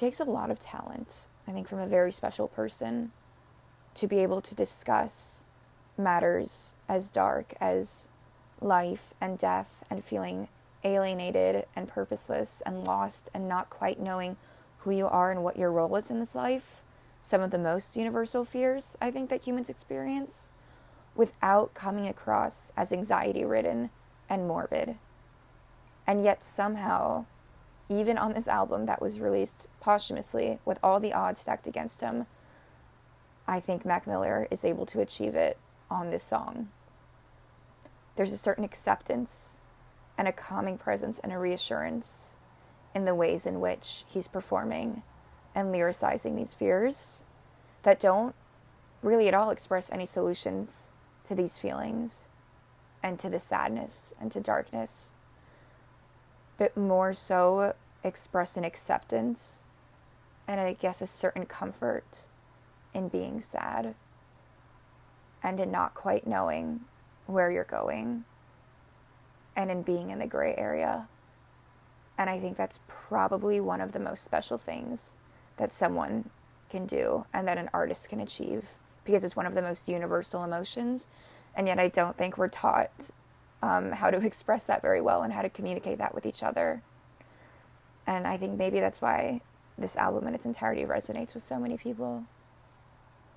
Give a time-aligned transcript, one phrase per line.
[0.00, 3.12] takes a lot of talent, I think, from a very special person
[3.94, 5.44] to be able to discuss
[5.98, 8.08] matters as dark as
[8.60, 10.48] life and death and feeling
[10.84, 14.36] alienated and purposeless and lost and not quite knowing
[14.78, 16.80] who you are and what your role is in this life.
[17.22, 20.52] Some of the most universal fears I think that humans experience
[21.14, 23.90] without coming across as anxiety ridden
[24.28, 24.96] and morbid.
[26.06, 27.26] And yet, somehow,
[27.90, 32.26] even on this album that was released posthumously with all the odds stacked against him,
[33.48, 35.58] I think Mac Miller is able to achieve it
[35.90, 36.68] on this song.
[38.14, 39.58] There's a certain acceptance
[40.16, 42.36] and a calming presence and a reassurance
[42.94, 45.02] in the ways in which he's performing
[45.52, 47.24] and lyricizing these fears
[47.82, 48.36] that don't
[49.02, 50.92] really at all express any solutions
[51.24, 52.28] to these feelings
[53.02, 55.14] and to the sadness and to darkness,
[56.60, 57.74] but more so
[58.04, 59.64] express an acceptance
[60.46, 62.26] and I guess a certain comfort
[62.92, 63.94] in being sad
[65.42, 66.80] and in not quite knowing
[67.24, 68.24] where you're going
[69.56, 71.08] and in being in the gray area.
[72.18, 75.16] And I think that's probably one of the most special things
[75.56, 76.28] that someone
[76.68, 78.72] can do and that an artist can achieve
[79.06, 81.06] because it's one of the most universal emotions.
[81.56, 83.12] And yet, I don't think we're taught
[83.62, 86.82] um, how to express that very well and how to communicate that with each other.
[88.06, 89.40] And I think maybe that's why
[89.78, 92.24] this album in its entirety resonates with so many people.